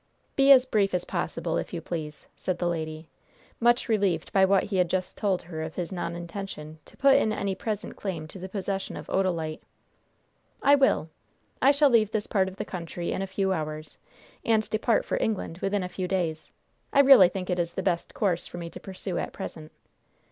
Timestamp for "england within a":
15.21-15.87